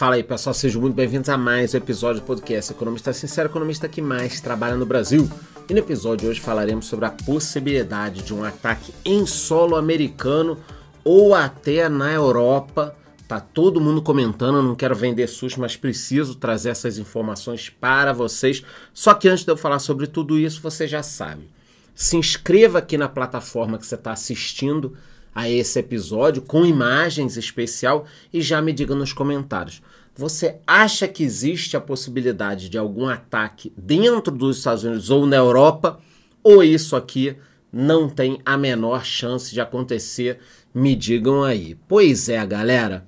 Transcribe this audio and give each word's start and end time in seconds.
Fala 0.00 0.14
aí 0.14 0.22
pessoal, 0.22 0.54
sejam 0.54 0.80
muito 0.80 0.94
bem-vindos 0.94 1.28
a 1.28 1.36
mais 1.36 1.74
um 1.74 1.76
episódio 1.76 2.22
do 2.22 2.26
podcast 2.26 2.72
Economista 2.72 3.12
Sincero, 3.12 3.50
economista 3.50 3.86
que 3.86 4.00
mais 4.00 4.40
trabalha 4.40 4.74
no 4.74 4.86
Brasil. 4.86 5.28
E 5.68 5.74
no 5.74 5.78
episódio 5.78 6.24
de 6.24 6.26
hoje 6.28 6.40
falaremos 6.40 6.86
sobre 6.86 7.04
a 7.04 7.10
possibilidade 7.10 8.22
de 8.22 8.32
um 8.32 8.42
ataque 8.42 8.94
em 9.04 9.26
solo 9.26 9.76
americano 9.76 10.56
ou 11.04 11.34
até 11.34 11.86
na 11.90 12.10
Europa. 12.10 12.96
Tá 13.28 13.40
todo 13.40 13.78
mundo 13.78 14.00
comentando, 14.00 14.62
não 14.62 14.74
quero 14.74 14.94
vender 14.94 15.26
susto, 15.26 15.60
mas 15.60 15.76
preciso 15.76 16.34
trazer 16.34 16.70
essas 16.70 16.96
informações 16.96 17.68
para 17.68 18.14
vocês. 18.14 18.64
Só 18.94 19.12
que 19.12 19.28
antes 19.28 19.44
de 19.44 19.52
eu 19.52 19.56
falar 19.58 19.80
sobre 19.80 20.06
tudo 20.06 20.38
isso, 20.38 20.62
você 20.62 20.88
já 20.88 21.02
sabe. 21.02 21.46
Se 21.94 22.16
inscreva 22.16 22.78
aqui 22.78 22.96
na 22.96 23.06
plataforma 23.06 23.76
que 23.76 23.86
você 23.86 23.96
está 23.96 24.12
assistindo 24.12 24.96
a 25.34 25.48
esse 25.48 25.78
episódio 25.78 26.42
com 26.42 26.66
imagens 26.66 27.36
especial 27.36 28.06
e 28.32 28.40
já 28.40 28.60
me 28.60 28.72
diga 28.72 28.94
nos 28.94 29.12
comentários. 29.12 29.82
Você 30.14 30.58
acha 30.66 31.08
que 31.08 31.22
existe 31.22 31.76
a 31.76 31.80
possibilidade 31.80 32.68
de 32.68 32.76
algum 32.76 33.08
ataque 33.08 33.72
dentro 33.76 34.34
dos 34.34 34.58
Estados 34.58 34.84
Unidos 34.84 35.10
ou 35.10 35.24
na 35.26 35.36
Europa? 35.36 36.00
Ou 36.42 36.62
isso 36.62 36.96
aqui 36.96 37.36
não 37.72 38.08
tem 38.08 38.40
a 38.44 38.56
menor 38.56 39.04
chance 39.04 39.52
de 39.52 39.60
acontecer? 39.60 40.38
Me 40.74 40.94
digam 40.94 41.42
aí. 41.42 41.76
Pois 41.88 42.28
é, 42.28 42.44
galera. 42.44 43.06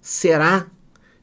Será 0.00 0.66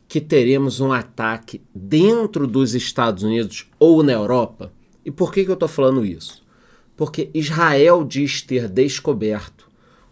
que 0.07 0.21
teremos 0.21 0.79
um 0.79 0.93
ataque 0.93 1.61
dentro 1.75 2.47
dos 2.47 2.73
Estados 2.73 3.23
Unidos 3.23 3.69
ou 3.77 4.01
na 4.01 4.13
Europa? 4.13 4.71
E 5.05 5.11
por 5.11 5.31
que, 5.31 5.43
que 5.43 5.51
eu 5.51 5.55
estou 5.55 5.69
falando 5.69 6.05
isso? 6.05 6.45
Porque 6.95 7.29
Israel 7.33 8.03
diz 8.03 8.41
ter 8.41 8.67
descoberto 8.67 9.67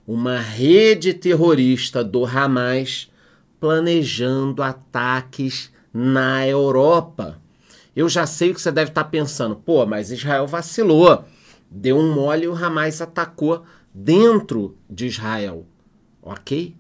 uma 0.06 0.40
rede 0.40 1.14
terrorista 1.14 2.04
do 2.04 2.26
Hamas 2.26 3.10
planejando 3.66 4.62
ataques 4.62 5.72
na 5.92 6.48
Europa. 6.48 7.42
Eu 7.96 8.08
já 8.08 8.28
sei 8.28 8.52
o 8.52 8.54
que 8.54 8.62
você 8.62 8.72
deve 8.72 8.92
estar 8.92 9.06
pensando. 9.06 9.56
Pô, 9.56 9.84
mas 9.88 10.12
Israel 10.12 10.46
vacilou. 10.46 11.26
Deu 11.72 11.98
um 11.98 12.14
mole 12.14 12.44
e 12.44 12.48
o 12.48 12.54
Hamas 12.54 13.02
atacou 13.02 13.64
dentro 13.92 14.78
de 14.88 15.08
Israel. 15.08 15.66
Ok? 16.22 16.76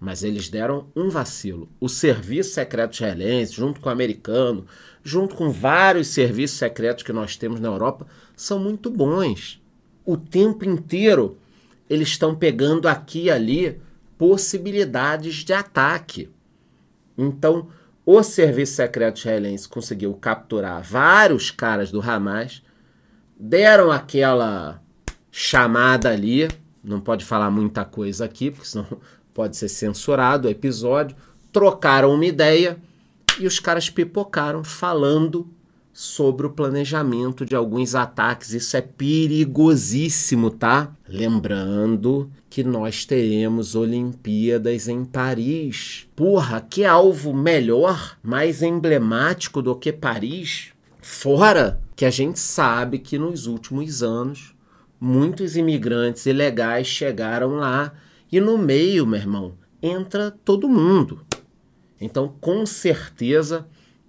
Mas 0.00 0.24
eles 0.24 0.48
deram 0.48 0.86
um 0.96 1.10
vacilo. 1.10 1.68
O 1.78 1.90
serviço 1.90 2.54
secreto 2.54 2.94
israelense, 2.94 3.52
junto 3.52 3.78
com 3.78 3.90
o 3.90 3.92
americano, 3.92 4.64
junto 5.02 5.34
com 5.34 5.50
vários 5.50 6.08
serviços 6.08 6.56
secretos 6.56 7.04
que 7.04 7.12
nós 7.12 7.36
temos 7.36 7.60
na 7.60 7.68
Europa, 7.68 8.06
são 8.34 8.58
muito 8.58 8.88
bons. 8.88 9.62
O 10.06 10.16
tempo 10.16 10.64
inteiro 10.64 11.36
eles 11.88 12.08
estão 12.08 12.34
pegando 12.34 12.88
aqui 12.88 13.24
e 13.24 13.30
ali 13.30 13.78
possibilidades 14.26 15.44
de 15.44 15.52
ataque. 15.52 16.30
Então, 17.16 17.68
o 18.06 18.22
serviço 18.22 18.76
secreto 18.76 19.18
israelense 19.18 19.68
conseguiu 19.68 20.14
capturar 20.14 20.82
vários 20.82 21.50
caras 21.50 21.90
do 21.90 22.00
Hamas, 22.00 22.62
deram 23.38 23.92
aquela 23.92 24.80
chamada 25.30 26.08
ali, 26.08 26.48
não 26.82 27.02
pode 27.02 27.22
falar 27.22 27.50
muita 27.50 27.84
coisa 27.84 28.24
aqui, 28.24 28.50
porque 28.50 28.66
senão 28.66 28.86
pode 29.34 29.58
ser 29.58 29.68
censurado 29.68 30.48
o 30.48 30.50
episódio, 30.50 31.14
trocaram 31.52 32.14
uma 32.14 32.24
ideia 32.24 32.78
e 33.38 33.46
os 33.46 33.60
caras 33.60 33.90
pipocaram 33.90 34.64
falando 34.64 35.46
sobre 35.94 36.44
o 36.44 36.50
planejamento 36.50 37.46
de 37.46 37.54
alguns 37.54 37.94
ataques. 37.94 38.52
Isso 38.52 38.76
é 38.76 38.80
perigosíssimo, 38.80 40.50
tá? 40.50 40.92
Lembrando 41.08 42.28
que 42.50 42.64
nós 42.64 43.04
teremos 43.04 43.76
Olimpíadas 43.76 44.88
em 44.88 45.04
Paris. 45.04 46.08
Porra, 46.16 46.60
que 46.60 46.84
alvo 46.84 47.32
melhor, 47.32 48.18
mais 48.22 48.60
emblemático 48.60 49.62
do 49.62 49.76
que 49.76 49.92
Paris? 49.92 50.72
Fora 51.00 51.80
que 51.94 52.04
a 52.04 52.10
gente 52.10 52.40
sabe 52.40 52.98
que 52.98 53.16
nos 53.16 53.46
últimos 53.46 54.02
anos 54.02 54.52
muitos 55.00 55.56
imigrantes 55.56 56.26
ilegais 56.26 56.88
chegaram 56.88 57.54
lá 57.54 57.92
e 58.32 58.40
no 58.40 58.58
meio, 58.58 59.06
meu 59.06 59.20
irmão, 59.20 59.54
entra 59.80 60.32
todo 60.44 60.68
mundo. 60.68 61.20
Então, 62.00 62.34
com 62.40 62.66
certeza, 62.66 63.66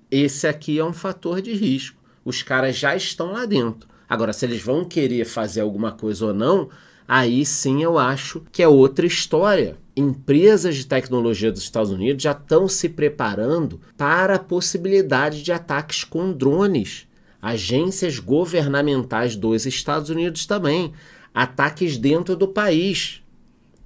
esse 0.10 0.48
aqui 0.48 0.80
é 0.80 0.86
um 0.86 0.94
fator 0.94 1.42
de 1.42 1.54
risco. 1.54 2.02
Os 2.24 2.42
caras 2.42 2.76
já 2.76 2.96
estão 2.96 3.32
lá 3.32 3.46
dentro. 3.46 3.88
Agora, 4.08 4.34
se 4.34 4.46
eles 4.46 4.62
vão 4.62 4.86
querer 4.86 5.26
fazer 5.26 5.62
alguma 5.62 5.92
coisa 5.92 6.28
ou 6.28 6.34
não, 6.34 6.70
aí 7.08 7.46
sim 7.46 7.84
eu 7.84 7.98
acho 7.98 8.44
que 8.52 8.62
é 8.62 8.68
outra 8.68 9.06
história. 9.06 9.78
Empresas 9.96 10.76
de 10.76 10.86
tecnologia 10.86 11.52
dos 11.52 11.62
Estados 11.62 11.92
Unidos 11.92 12.24
já 12.24 12.32
estão 12.32 12.68
se 12.68 12.90
preparando 12.90 13.80
para 13.98 14.36
a 14.36 14.40
possibilidade 14.40 15.42
de 15.42 15.52
ataques 15.52 16.04
com 16.04 16.32
drones. 16.32 17.08
Agências 17.42 18.20
governamentais 18.20 19.36
dos 19.36 19.66
Estados 19.66 20.10
Unidos 20.10 20.46
também. 20.46 20.94
Ataques 21.34 21.98
dentro 21.98 22.36
do 22.36 22.48
país. 22.48 23.22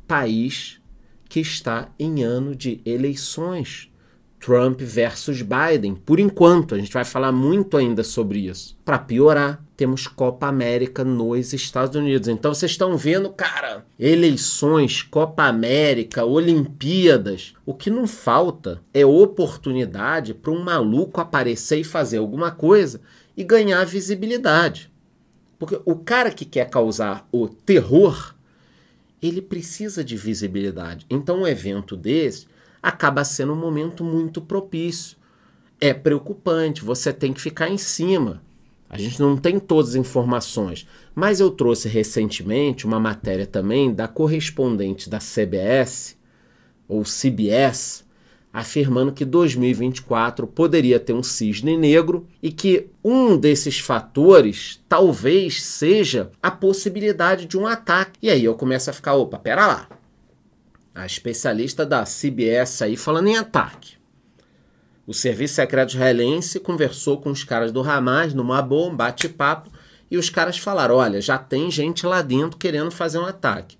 País 0.08 0.80
que 1.30 1.40
está 1.40 1.90
em 2.00 2.24
ano 2.24 2.56
de 2.56 2.82
eleições. 2.84 3.89
Trump 4.40 4.80
versus 4.82 5.42
Biden. 5.42 5.96
Por 5.96 6.20
enquanto, 6.20 6.74
a 6.74 6.78
gente 6.78 6.94
vai 6.94 7.04
falar 7.04 7.32
muito 7.32 7.76
ainda 7.76 8.04
sobre 8.04 8.48
isso. 8.48 8.78
Para 8.86 8.98
piorar, 8.98 9.62
temos 9.76 10.08
Copa 10.08 10.48
América 10.48 11.04
nos 11.04 11.54
Estados 11.54 11.96
Unidos. 11.96 12.28
Então 12.28 12.54
vocês 12.54 12.72
estão 12.72 12.98
vendo, 12.98 13.30
cara, 13.30 13.86
eleições, 14.00 15.02
Copa 15.04 15.44
América, 15.44 16.26
Olimpíadas. 16.26 17.54
O 17.66 17.74
que 17.74 17.90
não 17.90 18.08
falta 18.08 18.82
é 18.94 19.06
oportunidade 19.06 20.34
para 20.34 20.52
um 20.52 20.64
maluco 20.64 21.22
aparecer 21.22 21.80
e 21.80 21.84
fazer 21.84 22.18
alguma 22.18 22.52
coisa 22.52 23.02
e 23.36 23.44
ganhar 23.44 23.86
visibilidade. 23.86 24.90
Porque 25.58 25.80
o 25.86 25.96
cara 25.96 26.32
que 26.32 26.46
quer 26.46 26.70
causar 26.70 27.28
o 27.32 27.48
terror, 27.48 28.34
ele 29.22 29.42
precisa 29.42 30.04
de 30.04 30.16
visibilidade. 30.16 31.06
Então 31.10 31.42
um 31.42 31.48
evento 31.48 31.98
desse 31.98 32.48
acaba 32.82 33.24
sendo 33.24 33.54
um 33.54 33.58
momento 33.58 34.04
muito 34.04 34.42
propício. 34.42 35.18
É 35.80 35.94
preocupante, 35.94 36.84
você 36.84 37.14
tem 37.14 37.32
que 37.34 37.42
ficar 37.42 37.70
em 37.70 37.78
cima. 37.78 38.42
A 38.90 38.98
gente 38.98 39.20
não 39.20 39.38
tem 39.38 39.60
todas 39.60 39.92
as 39.92 39.96
informações, 39.96 40.88
mas 41.14 41.40
eu 41.40 41.52
trouxe 41.52 41.88
recentemente 41.88 42.88
uma 42.88 43.00
matéria 43.00 43.46
também 43.46 43.94
da 43.94 44.08
correspondente 44.08 45.10
da 45.10 45.20
CBS 45.20 46.18
ou 46.88 47.04
CBS, 47.04 48.04
afirmando 48.52 49.12
que 49.12 49.24
2024 49.24 50.48
poderia 50.48 51.00
ter 51.00 51.14
um 51.14 51.22
cisne 51.22 51.78
negro 51.78 52.26
e 52.42 52.52
que 52.52 52.88
um 53.04 53.38
desses 53.38 53.80
fatores 53.80 54.84
talvez 54.90 55.62
seja 55.62 56.32
a 56.42 56.50
possibilidade 56.50 57.46
de 57.46 57.56
um 57.56 57.68
ataque. 57.68 58.18
E 58.24 58.30
aí 58.30 58.44
eu 58.44 58.56
começo 58.56 58.90
a 58.90 58.94
ficar, 58.94 59.14
opa, 59.14 59.38
pera 59.38 59.68
lá 59.68 59.99
a 60.94 61.06
especialista 61.06 61.86
da 61.86 62.04
CBS 62.04 62.82
aí 62.82 62.98
falando 62.98 63.28
em 63.28 63.38
ataque. 63.38 63.98
O 65.06 65.14
Serviço 65.14 65.56
Secreto 65.56 65.90
Israelense 65.90 66.60
conversou 66.60 67.20
com 67.20 67.32
os 67.32 67.44
caras 67.44 67.72
do 67.72 67.82
Hamas 67.82 68.34
numa 68.34 68.62
boa, 68.62 68.92
um 68.92 68.96
bate-papo, 68.96 69.72
e 70.12 70.18
os 70.18 70.30
caras 70.30 70.58
falaram: 70.58 70.96
olha, 70.96 71.20
já 71.20 71.38
tem 71.38 71.72
gente 71.72 72.06
lá 72.06 72.22
dentro 72.22 72.58
querendo 72.58 72.92
fazer 72.92 73.18
um 73.18 73.26
ataque. 73.26 73.80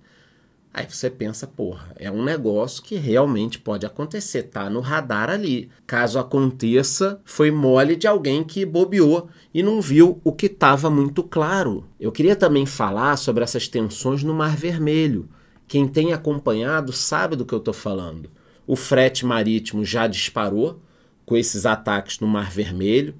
Aí 0.72 0.86
você 0.88 1.10
pensa, 1.10 1.48
porra, 1.48 1.92
é 1.96 2.08
um 2.08 2.22
negócio 2.22 2.82
que 2.82 2.94
realmente 2.94 3.58
pode 3.58 3.84
acontecer, 3.84 4.44
tá 4.44 4.70
no 4.70 4.78
radar 4.78 5.28
ali. 5.28 5.68
Caso 5.84 6.16
aconteça, 6.16 7.20
foi 7.24 7.50
mole 7.50 7.96
de 7.96 8.06
alguém 8.06 8.44
que 8.44 8.64
bobeou 8.64 9.28
e 9.52 9.64
não 9.64 9.80
viu 9.80 10.20
o 10.22 10.32
que 10.32 10.46
estava 10.46 10.88
muito 10.88 11.24
claro. 11.24 11.84
Eu 11.98 12.12
queria 12.12 12.36
também 12.36 12.66
falar 12.66 13.16
sobre 13.16 13.42
essas 13.42 13.66
tensões 13.66 14.22
no 14.22 14.32
Mar 14.32 14.56
Vermelho. 14.56 15.28
Quem 15.70 15.86
tem 15.86 16.12
acompanhado 16.12 16.92
sabe 16.92 17.36
do 17.36 17.46
que 17.46 17.54
eu 17.54 17.60
estou 17.60 17.72
falando. 17.72 18.28
O 18.66 18.74
frete 18.74 19.24
marítimo 19.24 19.84
já 19.84 20.08
disparou 20.08 20.82
com 21.24 21.36
esses 21.36 21.64
ataques 21.64 22.18
no 22.18 22.26
Mar 22.26 22.50
Vermelho. 22.50 23.14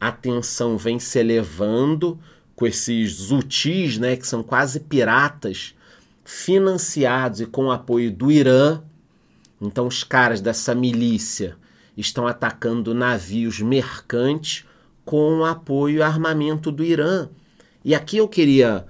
A 0.00 0.10
tensão 0.10 0.78
vem 0.78 0.98
se 0.98 1.18
elevando 1.18 2.18
com 2.56 2.66
esses 2.66 3.16
zutis, 3.16 3.98
né, 3.98 4.16
que 4.16 4.26
são 4.26 4.42
quase 4.42 4.80
piratas, 4.80 5.74
financiados 6.24 7.42
e 7.42 7.46
com 7.46 7.70
apoio 7.70 8.10
do 8.10 8.32
Irã. 8.32 8.80
Então, 9.60 9.86
os 9.86 10.02
caras 10.02 10.40
dessa 10.40 10.74
milícia 10.74 11.54
estão 11.98 12.26
atacando 12.26 12.94
navios 12.94 13.60
mercantes 13.60 14.64
com 15.04 15.40
o 15.40 15.44
apoio 15.44 15.98
e 15.98 16.02
armamento 16.02 16.72
do 16.72 16.82
Irã. 16.82 17.28
E 17.84 17.94
aqui 17.94 18.16
eu 18.16 18.26
queria 18.26 18.86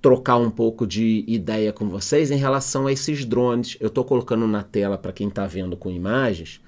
trocar 0.00 0.36
um 0.36 0.50
pouco 0.50 0.86
de 0.86 1.24
ideia 1.26 1.72
com 1.72 1.88
vocês 1.88 2.30
em 2.30 2.36
relação 2.36 2.86
a 2.86 2.92
esses 2.92 3.24
drones. 3.24 3.76
Eu 3.80 3.88
estou 3.88 4.04
colocando 4.04 4.46
na 4.46 4.62
tela 4.62 4.96
para 4.96 5.12
quem 5.12 5.28
está 5.28 5.46
vendo 5.46 5.76
com 5.76 5.90
imagens 5.90 6.60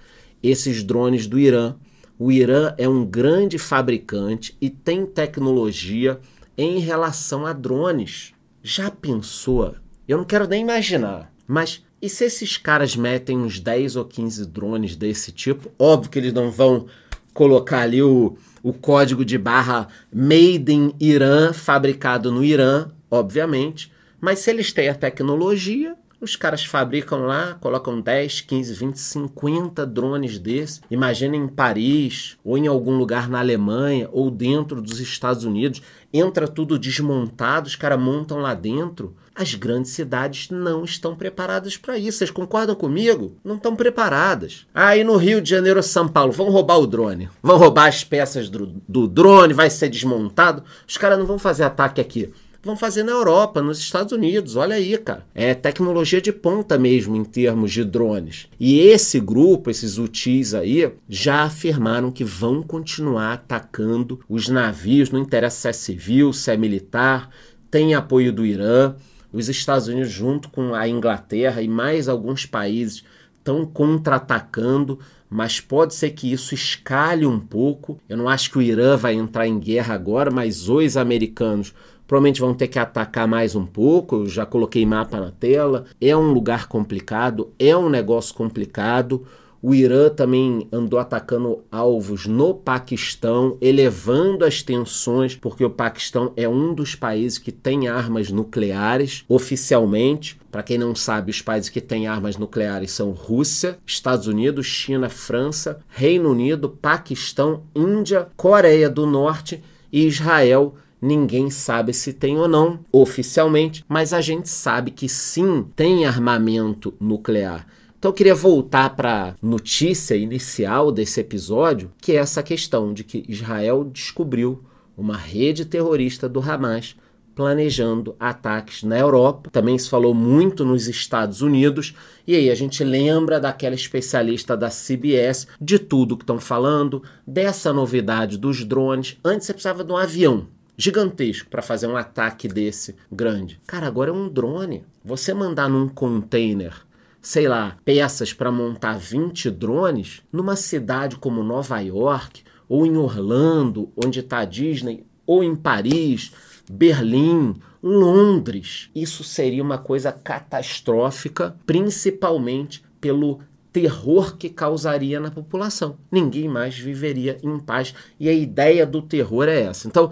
esses 0.43 0.82
drones 0.82 1.27
do 1.27 1.38
Irã. 1.38 1.77
O 2.19 2.31
Irã 2.32 2.75
é 2.77 2.88
um 2.88 3.05
grande 3.05 3.59
fabricante 3.59 4.56
e 4.61 4.69
tem 4.69 5.06
tecnologia 5.06 6.21
em 6.56 6.79
relação 6.79 7.47
a 7.47 7.53
drones. 7.53 8.35
Já 8.62 8.91
pensou? 8.91 9.75
Eu 10.06 10.19
não 10.19 10.25
quero 10.25 10.47
nem 10.47 10.62
imaginar, 10.62 11.32
mas 11.47 11.82
E 12.03 12.09
se 12.09 12.25
esses 12.25 12.56
caras 12.56 12.97
metem 12.97 13.37
uns 13.37 13.61
10 13.61 13.97
ou 13.97 14.06
15 14.06 14.47
drones 14.47 14.97
desse 14.97 15.31
tipo, 15.32 15.71
óbvio 15.79 16.11
que 16.11 16.19
eles 16.19 16.32
não 16.32 16.50
vão 16.50 16.87
colocar 17.35 17.82
ali 17.82 18.03
o, 18.03 18.38
o 18.62 18.73
código 18.73 19.23
de 19.23 19.37
barra 19.37 19.88
Made 20.11 20.73
in 20.73 20.94
Irã, 20.99 21.53
fabricado 21.53 22.32
no 22.32 22.43
Irã, 22.43 22.91
obviamente. 23.10 23.92
Mas 24.20 24.40
se 24.40 24.50
eles 24.50 24.72
têm 24.72 24.88
a 24.88 24.94
tecnologia, 24.94 25.96
os 26.20 26.36
caras 26.36 26.62
fabricam 26.62 27.20
lá, 27.20 27.56
colocam 27.60 27.98
10, 27.98 28.42
15, 28.42 28.74
20, 28.74 28.96
50 28.96 29.86
drones 29.86 30.38
desses. 30.38 30.82
Imagina 30.90 31.34
em 31.34 31.48
Paris, 31.48 32.36
ou 32.44 32.58
em 32.58 32.66
algum 32.66 32.98
lugar 32.98 33.26
na 33.26 33.38
Alemanha, 33.38 34.06
ou 34.12 34.30
dentro 34.30 34.82
dos 34.82 35.00
Estados 35.00 35.44
Unidos. 35.44 35.80
Entra 36.12 36.46
tudo 36.46 36.78
desmontado, 36.78 37.68
os 37.68 37.76
caras 37.76 37.98
montam 37.98 38.38
lá 38.38 38.52
dentro. 38.52 39.16
As 39.34 39.54
grandes 39.54 39.92
cidades 39.92 40.50
não 40.50 40.84
estão 40.84 41.16
preparadas 41.16 41.78
para 41.78 41.96
isso. 41.96 42.18
Vocês 42.18 42.30
concordam 42.30 42.74
comigo? 42.74 43.38
Não 43.42 43.56
estão 43.56 43.74
preparadas. 43.74 44.66
Aí 44.74 45.02
no 45.02 45.16
Rio 45.16 45.40
de 45.40 45.48
Janeiro, 45.48 45.82
São 45.82 46.06
Paulo, 46.06 46.32
vão 46.32 46.50
roubar 46.50 46.78
o 46.78 46.86
drone. 46.86 47.30
Vão 47.42 47.56
roubar 47.56 47.86
as 47.86 48.04
peças 48.04 48.50
do, 48.50 48.66
do 48.86 49.08
drone, 49.08 49.54
vai 49.54 49.70
ser 49.70 49.88
desmontado. 49.88 50.64
Os 50.86 50.98
caras 50.98 51.18
não 51.18 51.24
vão 51.24 51.38
fazer 51.38 51.62
ataque 51.62 51.98
aqui 51.98 52.30
vão 52.62 52.76
fazer 52.76 53.02
na 53.02 53.12
Europa, 53.12 53.62
nos 53.62 53.78
Estados 53.78 54.12
Unidos. 54.12 54.56
Olha 54.56 54.76
aí, 54.76 54.96
cara. 54.98 55.26
É 55.34 55.54
tecnologia 55.54 56.20
de 56.20 56.32
ponta 56.32 56.78
mesmo 56.78 57.16
em 57.16 57.24
termos 57.24 57.72
de 57.72 57.84
drones. 57.84 58.48
E 58.58 58.80
esse 58.80 59.18
grupo, 59.18 59.70
esses 59.70 59.98
UTIs 59.98 60.54
aí, 60.54 60.92
já 61.08 61.42
afirmaram 61.42 62.10
que 62.10 62.24
vão 62.24 62.62
continuar 62.62 63.32
atacando 63.32 64.20
os 64.28 64.48
navios, 64.48 65.10
não 65.10 65.20
interessa 65.20 65.60
se 65.60 65.68
é 65.68 65.72
civil, 65.72 66.32
se 66.32 66.50
é 66.50 66.56
militar, 66.56 67.30
tem 67.70 67.94
apoio 67.94 68.32
do 68.32 68.44
Irã. 68.44 68.94
Os 69.32 69.48
Estados 69.48 69.86
Unidos, 69.86 70.10
junto 70.10 70.50
com 70.50 70.74
a 70.74 70.88
Inglaterra 70.88 71.62
e 71.62 71.68
mais 71.68 72.08
alguns 72.08 72.44
países, 72.44 73.04
estão 73.40 73.66
contra-atacando, 73.66 74.98
mas 75.28 75.60
pode 75.60 75.94
ser 75.94 76.10
que 76.10 76.31
isso 76.31 76.54
escale 76.54 77.26
um 77.26 77.40
pouco. 77.40 77.98
Eu 78.08 78.16
não 78.16 78.28
acho 78.28 78.50
que 78.50 78.58
o 78.58 78.62
Irã 78.62 78.96
vai 78.96 79.14
entrar 79.14 79.46
em 79.46 79.58
guerra 79.58 79.94
agora, 79.94 80.31
mas 80.31 80.69
os 80.69 80.96
americanos 80.96 81.75
provavelmente 82.06 82.40
vão 82.40 82.52
ter 82.52 82.69
que 82.69 82.78
atacar 82.78 83.26
mais 83.26 83.54
um 83.54 83.64
pouco. 83.64 84.16
Eu 84.16 84.26
já 84.26 84.44
coloquei 84.44 84.84
mapa 84.84 85.20
na 85.20 85.31
tela. 85.31 85.87
É 86.00 86.16
um 86.16 86.32
lugar 86.32 86.66
complicado, 86.66 87.52
é 87.58 87.76
um 87.76 87.88
negócio 87.88 88.34
complicado. 88.34 89.25
O 89.62 89.74
Irã 89.74 90.08
também 90.08 90.66
andou 90.72 90.98
atacando 90.98 91.60
alvos 91.70 92.26
no 92.26 92.54
Paquistão, 92.54 93.58
elevando 93.60 94.44
as 94.44 94.62
tensões, 94.62 95.34
porque 95.34 95.62
o 95.62 95.68
Paquistão 95.68 96.32
é 96.34 96.48
um 96.48 96.72
dos 96.72 96.94
países 96.94 97.36
que 97.36 97.52
tem 97.52 97.86
armas 97.86 98.30
nucleares 98.30 99.22
oficialmente. 99.28 100.40
Para 100.50 100.62
quem 100.62 100.78
não 100.78 100.94
sabe, 100.94 101.30
os 101.30 101.42
países 101.42 101.68
que 101.68 101.80
têm 101.80 102.06
armas 102.06 102.38
nucleares 102.38 102.90
são 102.92 103.10
Rússia, 103.10 103.78
Estados 103.86 104.26
Unidos, 104.26 104.64
China, 104.64 105.10
França, 105.10 105.80
Reino 105.88 106.30
Unido, 106.30 106.70
Paquistão, 106.70 107.62
Índia, 107.74 108.28
Coreia 108.36 108.88
do 108.88 109.04
Norte 109.04 109.62
e 109.92 110.06
Israel 110.06 110.74
Ninguém 111.02 111.48
sabe 111.48 111.94
se 111.94 112.12
tem 112.12 112.38
ou 112.38 112.46
não 112.46 112.80
oficialmente, 112.92 113.82
mas 113.88 114.12
a 114.12 114.20
gente 114.20 114.50
sabe 114.50 114.90
que 114.90 115.08
sim 115.08 115.64
tem 115.74 116.04
armamento 116.04 116.92
nuclear. 117.00 117.66
Então 118.00 118.08
eu 118.08 118.14
queria 118.14 118.35
voltar 118.35 118.97
para 118.97 119.29
a 119.29 119.35
notícia 119.43 120.14
inicial 120.14 120.91
desse 120.91 121.20
episódio, 121.20 121.93
que 122.00 122.12
é 122.12 122.14
essa 122.14 122.43
questão 122.43 122.94
de 122.94 123.05
que 123.05 123.26
Israel 123.29 123.85
descobriu 123.85 124.64
uma 124.97 125.19
rede 125.19 125.67
terrorista 125.67 126.26
do 126.26 126.41
Hamas 126.41 126.97
planejando 127.35 128.17
ataques 128.19 128.82
na 128.85 128.99
Europa. 128.99 129.50
Também 129.50 129.79
se 129.79 129.91
falou 129.91 130.14
muito 130.14 130.64
nos 130.64 130.88
Estados 130.88 131.43
Unidos. 131.43 131.94
E 132.26 132.35
aí 132.35 132.49
a 132.49 132.55
gente 132.55 132.82
lembra 132.82 133.38
daquela 133.38 133.75
especialista 133.75 134.56
da 134.56 134.70
CBS, 134.70 135.46
de 135.61 135.79
tudo 135.79 136.17
que 136.17 136.23
estão 136.23 136.41
falando, 136.41 137.03
dessa 137.26 137.70
novidade 137.70 138.38
dos 138.38 138.64
drones. 138.64 139.19
Antes 139.23 139.46
você 139.46 139.53
precisava 139.53 139.85
de 139.85 139.93
um 139.93 139.99
avião 139.99 140.46
gigantesco 140.75 141.50
para 141.50 141.61
fazer 141.61 141.87
um 141.87 141.99
ataque 141.99 142.49
desse 142.49 142.96
grande. 143.12 143.61
Cara, 143.67 143.87
agora 143.87 144.08
é 144.08 144.14
um 144.14 144.26
drone. 144.26 144.87
Você 145.05 145.35
mandar 145.35 145.69
num 145.69 145.87
container, 145.87 146.73
sei 147.20 147.49
lá, 147.49 147.76
peças 147.84 148.32
para 148.32 148.50
montar 148.50 148.99
20 148.99 149.50
drones 149.50 150.22
numa 150.32 150.56
cidade 150.56 151.17
como 151.17 151.43
Nova 151.43 151.81
York, 151.81 152.43
ou 152.69 152.87
em 152.87 152.96
Orlando, 152.96 153.93
onde 153.96 154.20
está 154.20 154.38
a 154.38 154.44
Disney, 154.44 155.05
ou 155.26 155.43
em 155.43 155.55
Paris, 155.55 156.32
Berlim, 156.70 157.55
Londres. 157.82 158.90
Isso 158.94 159.25
seria 159.25 159.62
uma 159.62 159.78
coisa 159.78 160.12
catastrófica, 160.12 161.56
principalmente 161.67 162.82
pelo 163.00 163.40
terror 163.72 164.37
que 164.37 164.49
causaria 164.49 165.20
na 165.20 165.31
população. 165.31 165.96
Ninguém 166.11 166.49
mais 166.49 166.78
viveria 166.78 167.38
em 167.43 167.58
paz. 167.58 167.94
E 168.19 168.28
a 168.28 168.32
ideia 168.32 168.87
do 168.87 169.02
terror 169.02 169.49
é 169.49 169.62
essa. 169.62 169.88
Então, 169.88 170.11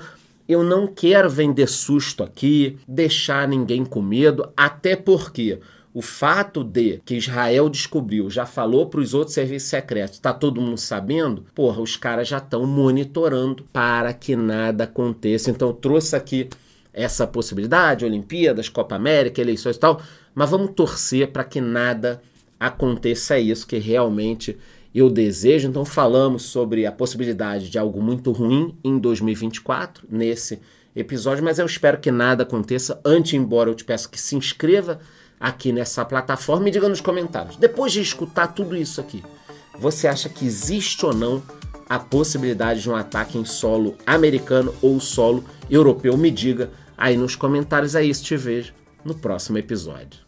eu 0.49 0.65
não 0.65 0.87
quero 0.87 1.29
vender 1.29 1.69
susto 1.69 2.23
aqui, 2.23 2.79
deixar 2.89 3.47
ninguém 3.47 3.85
com 3.85 4.01
medo, 4.01 4.51
até 4.57 4.97
porque 4.97 5.61
o 5.99 6.01
fato 6.01 6.63
de 6.63 7.01
que 7.05 7.17
Israel 7.17 7.69
descobriu, 7.69 8.31
já 8.31 8.47
falou 8.47 8.87
para 8.87 9.01
os 9.01 9.15
outros 9.15 9.35
serviços 9.35 9.69
secretos, 9.69 10.15
está 10.15 10.33
todo 10.33 10.61
mundo 10.61 10.79
sabendo, 10.79 11.45
porra, 11.53 11.81
os 11.81 11.97
caras 11.97 12.29
já 12.29 12.39
estão 12.39 12.65
monitorando 12.65 13.65
para 13.73 14.13
que 14.13 14.37
nada 14.37 14.85
aconteça. 14.85 15.51
Então 15.51 15.71
eu 15.71 15.75
trouxe 15.75 16.15
aqui 16.15 16.49
essa 16.93 17.27
possibilidade, 17.27 18.05
Olimpíadas, 18.05 18.69
Copa 18.69 18.95
América, 18.95 19.41
eleições 19.41 19.75
e 19.75 19.81
tal, 19.81 20.01
mas 20.33 20.49
vamos 20.49 20.71
torcer 20.71 21.33
para 21.33 21.43
que 21.43 21.61
nada 21.61 22.23
aconteça 22.61 23.37
isso, 23.37 23.67
que 23.67 23.79
realmente 23.79 24.57
eu 24.95 25.11
desejo. 25.11 25.67
Então, 25.67 25.85
falamos 25.85 26.45
sobre 26.45 26.87
a 26.87 26.93
possibilidade 26.93 27.69
de 27.69 27.77
algo 27.77 28.01
muito 28.01 28.31
ruim 28.31 28.73
em 28.85 29.01
2024, 29.01 30.07
nesse 30.09 30.61
episódio, 30.95 31.43
mas 31.43 31.59
eu 31.59 31.67
espero 31.67 31.99
que 31.99 32.13
nada 32.13 32.45
aconteça. 32.45 33.01
Antes, 33.05 33.35
embora 33.35 33.69
eu 33.69 33.75
te 33.75 33.85
peço 33.85 34.09
que 34.09 34.21
se 34.21 34.37
inscreva 34.37 35.01
aqui 35.41 35.73
nessa 35.73 36.05
plataforma 36.05 36.69
e 36.69 36.73
diga 36.73 36.89
nos 36.89 37.01
comentários, 37.01 37.57
depois 37.57 37.93
de 37.93 38.01
escutar 38.01 38.49
tudo 38.49 38.77
isso 38.77 39.01
aqui, 39.01 39.23
você 39.79 40.09
acha 40.09 40.29
que 40.29 40.45
existe 40.45 41.05
ou 41.07 41.15
não 41.15 41.43
a 41.89 41.99
possibilidade 41.99 42.83
de 42.83 42.91
um 42.91 42.97
ataque 42.97 43.39
em 43.39 43.45
solo 43.45 43.97
americano 44.07 44.75
ou 44.83 44.99
solo 45.01 45.45
europeu? 45.71 46.17
Me 46.17 46.31
diga 46.31 46.71
aí 46.97 47.17
nos 47.17 47.37
comentários. 47.37 47.95
É 47.95 48.05
isso, 48.05 48.25
te 48.25 48.37
vejo 48.37 48.75
no 49.05 49.15
próximo 49.15 49.57
episódio. 49.57 50.28